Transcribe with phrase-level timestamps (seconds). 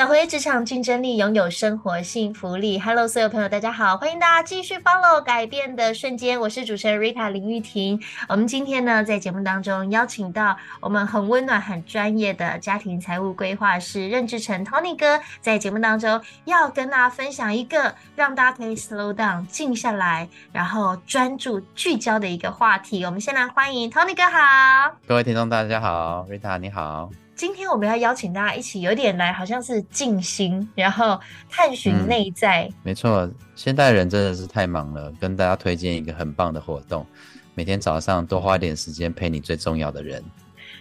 [0.00, 2.80] 找回职场竞争力，拥有生活幸福力。
[2.80, 6.40] Hello，所有朋友，大家好，欢迎大家继续 follow 改变的瞬间。
[6.40, 8.00] 我是主持人 Rita 林玉婷。
[8.26, 23.04] 我们今天呢，在节目当中邀请到我们很温暖、很专业的家庭财务规划师任志成 Tony 哥，在节目当中要跟大家分享一个让大家可以 slow down 静下来，然后专注聚焦的一个话题。
[23.04, 27.10] 我们先来欢迎 Tony 哥，好，各位听众大家好，Rita 你好。
[27.40, 31.18] 今天我们要邀请大家一起，有点来好像是静心，然后
[31.48, 32.64] 探寻内在。
[32.64, 37.06] 嗯，没错，现代人真的是太忙了，跟大家推荐一个很棒的活动，
[37.54, 40.22] 每天早上多花一点时间陪你最重要的人。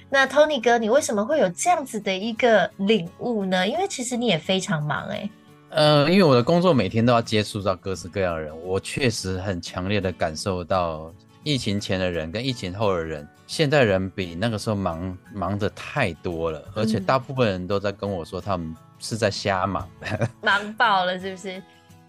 [0.10, 3.66] 那 Tony 哥，你为什么会有这样子的一个领悟呢？
[3.66, 5.30] 因为其实你也非常忙哎、欸。
[5.70, 11.10] 呃，因为我的工作每天都要接触到各式各样的人，我确实很强烈的感受到。
[11.50, 19.90] 疫情前的人跟疫情后的人，现在人比那个时候忙忙的太多了，而且大部分人都在跟我说他们是在瞎忙，
[20.44, 21.64] 忙爆了是不是？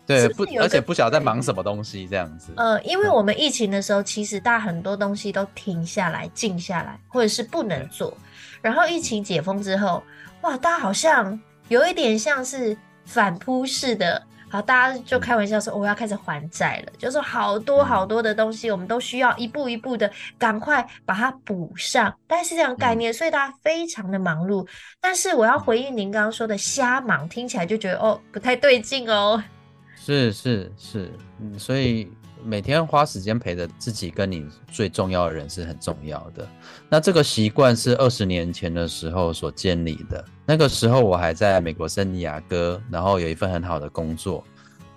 [0.06, 2.52] 对，不，而且不晓得在忙什么东西这样子。
[2.58, 8.14] 呃，因为我们疫情的时候，其实大家很多东西都停下来、静下来，或者是不能做。
[8.60, 10.02] 然后疫情解封之后，
[10.42, 14.22] 哇，大家好像有一点像是反扑式的。
[14.50, 22.12] 好，大家就开玩笑说，我要开始还债了，就是好多好多的东西，我们都需要一步一步的赶快把它补上。
[22.26, 24.66] 但是这样概念，所以大家非常的忙碌。
[25.00, 29.42] 但是我要回应您刚刚说的瞎忙，听起来就觉得哦不太对劲哦。
[29.94, 32.10] 是是是，嗯，所以。
[32.44, 36.46] 每天花时间陪着自己跟你最重要的人是很重要的。
[36.88, 40.24] 那这个习惯是二十年前的时候所建立的。
[40.46, 44.44] 那个时候我还在美国圣地亚哥，然后有一份很好的工作。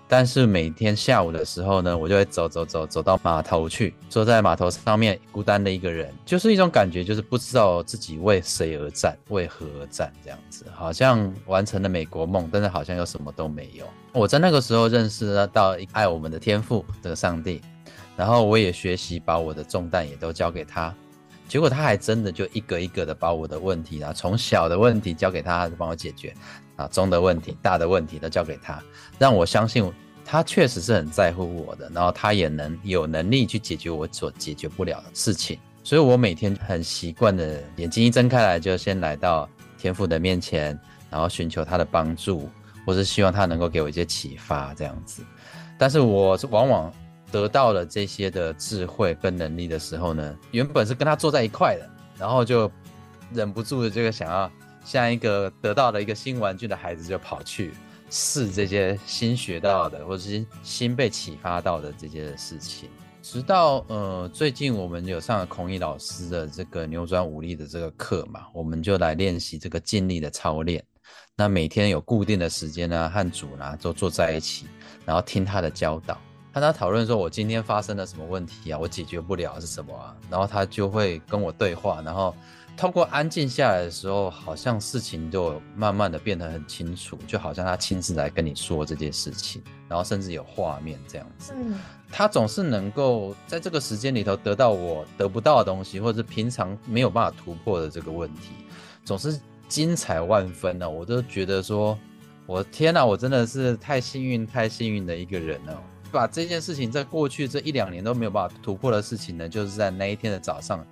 [0.06, 13.86] 但是每天下午的时候呢，我就会走走走走到码头去，坐在码头上面孤单的一个人，就是一种感觉，就是不知道自己为谁而战，为何而战这样子，好像完成了美国梦，但是好像又什么都没有。
[14.12, 17.60] 我在那个时候认识到爱我们的天赋的上帝，
[18.16, 20.94] 然后我也学习把我的重担也都交给他，
[21.48, 26.34] 结果他还真的就一个一个的把我的问题啊，从小的问题交给他，他帮我解决。
[26.76, 28.82] 啊，中的问题、大的问题都交给他，
[29.16, 29.88] 让我相信
[30.24, 35.56] 他确实是很在乎我的，然后他也能有能力去解决我所解决不了的事情。
[35.84, 40.76] 所以我每天很习惯的，眼睛一睁开来就先来到天父的面前，
[41.08, 42.50] 然后寻求他的帮助，
[42.84, 45.22] 或是希望他能够给我一些启发这样子。
[45.78, 46.92] 但是我往往
[47.34, 52.70] 得到了这些的智慧跟能力的时候呢，原本是跟他坐在一块的，然后就
[53.32, 54.48] 忍不住的这个想要。
[54.84, 57.72] 像一个得到了一个新玩具的孩子，就跑去
[58.10, 62.88] 试这些新学到的，或者是新被启发到的这些事情。
[63.22, 70.84] 直到呃，最近我们有上了孔乙老师的这个扭转武力的这个课嘛，我们就来练习这个静力的操练。
[71.34, 74.66] 那每天有固定的时间呢，和主呢都坐在一起，
[75.06, 76.20] 然后听他的教导，
[76.54, 78.78] 和他讨论说，我今天发生了什么问题啊？
[78.78, 80.16] 我解决不了是什么啊？
[80.30, 82.34] 然后他就会跟我对话，然后。
[82.76, 91.52] 通过安静下来的时候，好像事情就慢慢的变得很清楚，就好像他亲自来跟你说这件事情，然后甚至有画面这样子。
[91.56, 91.78] 嗯，
[92.10, 98.50] 他总是能够在这个时间里头得到我得不到的东西，或者是平常没有办法突破的这个问题，
[99.04, 99.38] 总是
[99.68, 100.90] 精彩万分呢。
[100.90, 101.96] 我都觉得说，
[102.44, 105.80] 我天哪，我真的是太幸运、太幸运的一个人了。
[106.14, 110.86] 把这件事情在过去这一两年都没有办法突破的事情呢，就是在那一天的早上。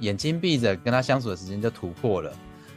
[0.00, 2.30] 眼睛闭着跟他相处的时间就突破了，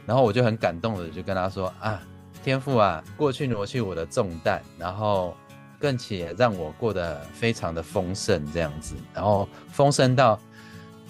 [0.06, 2.00] 然后我就很感动的就跟他说啊，
[2.44, 5.36] 天父啊，过去挪去我的重担，然后
[5.80, 10.38] 更且让我过得非常的丰盛这样子，然后丰盛到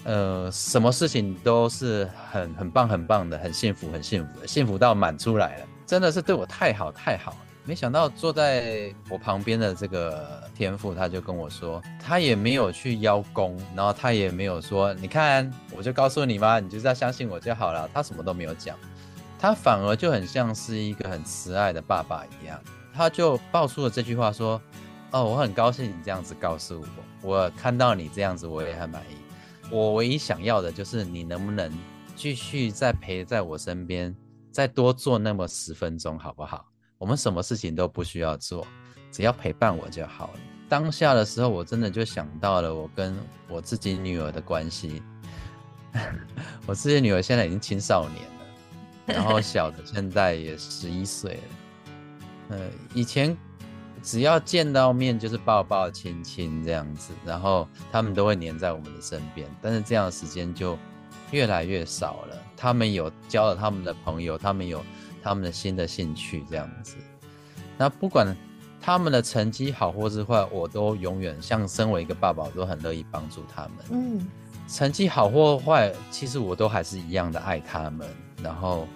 [0.03, 7.37] 呃什么事情都是很很棒很棒的，很幸福很幸福的，幸福到满出来了，真的是对我太好太好了。
[7.69, 17.87] 没想到坐在我旁边的这个天父，他就跟我说，他也没有去邀功，然后他也没有说，你看，我就告诉你嘛，你就是要相信我就好了。
[17.93, 18.75] 他什么都没有讲，
[19.37, 22.59] 他反而就很像是一个很慈爱的爸爸一样，
[22.91, 24.59] 他就爆出了这句话说，
[25.11, 29.15] 哦，我很高兴你这样子告诉我，我看到你这样子我也很满意，
[29.69, 31.71] 我唯一想要的就是你能不能
[32.15, 34.15] 继续再陪在我身边，
[34.51, 36.65] 再多坐那么十分钟好不好？
[36.99, 38.67] 我们什么事情都不需要做，
[39.09, 40.39] 只要陪伴我就好了。
[40.67, 43.17] 当下的时候，我真的就想到了我跟
[43.47, 45.01] 我自己女儿的关系。
[46.67, 51.39] 我自己女儿现在已经青少年了，然后 小的现在也十一岁了。
[52.49, 53.35] 呃，以前
[54.03, 59.47] 只要见到面就是抱抱亲亲这样子，然后他们都会黏在我们的身边。
[59.61, 60.77] 但是这样的时间就
[61.31, 62.37] 越来越少了。
[62.57, 64.83] 他们有交了他们的朋友，他们有
[65.21, 66.95] 他们的新的兴趣这样子。
[67.77, 68.35] 那不管
[68.81, 73.71] 他们的成绩好或是坏，我都永远像身为一个爸爸，我都很乐意帮助他们。
[73.91, 74.27] 嗯。
[74.67, 78.07] 成绩好或坏，其实我都还是一样的爱他们，
[78.43, 78.87] 然后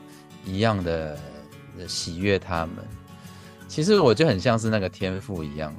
[0.46, 1.18] 一样的
[1.88, 2.76] 喜悦他们。
[3.68, 5.76] 其实我就很像是那个天赋一样，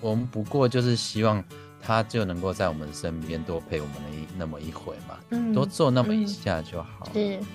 [0.00, 1.44] 我们不过就是希望
[1.78, 7.04] 他就能够在我们身边多陪我们那一那么一回嘛，嗯、多做那么一下就好。
[7.12, 7.46] 是、嗯，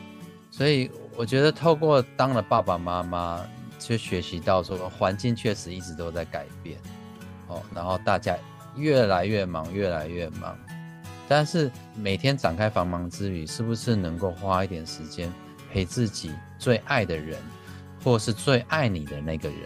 [0.51, 3.45] 所以我觉得透过当了爸爸妈妈，
[3.77, 6.77] 就学习到说环境确实一直都在改变，
[7.47, 8.35] 哦，然后大家
[8.75, 10.57] 越来越忙，越来越忙。
[11.27, 15.31] 但是每天展开繁忙之余，是不是能够花一点时间
[15.71, 17.37] 陪自己最爱的人，
[18.03, 19.59] 或是最爱你的那个人？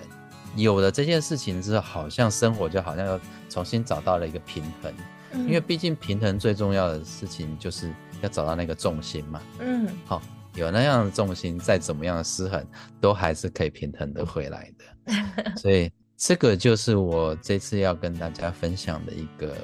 [0.55, 3.19] 有了这件事情之后，好像生活就好像又
[3.49, 4.93] 重新找到了一个平衡。
[5.31, 7.91] 嗯，因为毕竟平衡最重要的事情就是
[8.21, 9.41] 要找到那个重心嘛。
[9.59, 10.21] 嗯，好，
[10.55, 12.65] 有那样的重心，再怎么样的失衡，
[12.99, 15.55] 都还是可以平衡的回来的。
[15.59, 19.55] 所以这个就是我这次要跟大家分享的一个。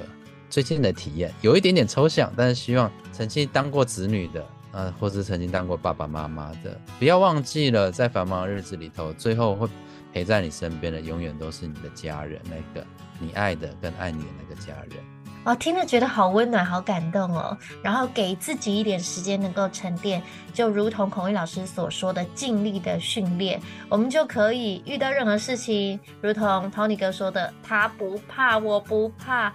[0.52, 9.70] 最近的体验有一点点抽象，但是希望曾经当过子女的，呃，或是曾经当过爸爸妈妈的，不要忘记了，在繁忙的日子里头，最后会
[10.12, 12.84] 陪在你身边的，永远都是你的家人，那个
[13.20, 14.98] 你爱的跟爱你的那个家人。
[15.46, 17.58] 哦，听了觉得好温暖，好感动哦。
[17.82, 20.22] 然后给自己一点时间能够沉淀，
[20.54, 29.54] 就如同孔毅老师所说的，尽力的训练，我们就可以遇到任何事情，如同 Tony 哥说的，他不怕，我不怕。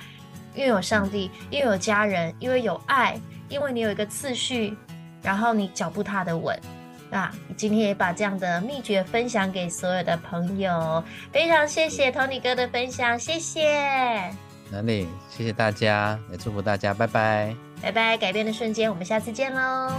[0.55, 4.77] 因为有上帝，因为有家人，因为有爱，因为你有一个次序，
[5.21, 6.57] 然后你脚步踏得稳，
[7.11, 7.35] 啊！
[7.57, 11.03] 今天也把这样的秘诀分享给所有的朋友，
[11.33, 14.33] 非常谢谢 Tony 哥的分享，谢谢。
[14.75, 15.07] 哪里？
[15.31, 18.17] 谢谢大家，也祝福大家，拜拜，拜拜。
[18.17, 19.93] 改变的瞬间，我们下次见喽。